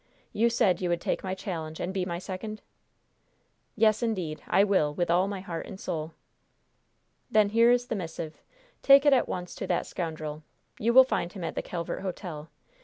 You 0.33 0.49
said 0.49 0.81
you 0.81 0.89
would 0.89 0.99
take 0.99 1.23
my 1.23 1.35
challenge 1.35 1.79
and 1.79 1.93
be 1.93 2.05
my 2.05 2.17
second?" 2.17 2.63
"Yes, 3.75 4.01
indeed, 4.01 4.41
I 4.47 4.63
will, 4.63 4.95
with 4.95 5.11
all 5.11 5.27
my 5.27 5.41
heart 5.41 5.67
and 5.67 5.79
soul!" 5.79 6.15
"Then 7.29 7.49
here 7.49 7.69
is 7.69 7.85
the 7.85 7.95
missive. 7.95 8.41
Take 8.81 9.05
it 9.05 9.13
at 9.13 9.27
once 9.29 9.53
to 9.53 9.67
that 9.67 9.85
scoundrel. 9.85 10.41
You 10.79 10.91
will 10.91 11.03
find 11.03 11.31
him 11.31 11.43
at 11.43 11.53
the 11.53 11.61
Calvert 11.61 11.99
Hotel. 12.01 12.49